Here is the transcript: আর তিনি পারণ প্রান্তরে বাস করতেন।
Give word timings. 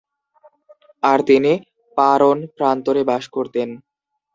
আর 1.03 1.19
তিনি 1.29 1.51
পারণ 1.97 2.37
প্রান্তরে 2.57 3.01
বাস 3.09 3.23
করতেন। 3.35 3.69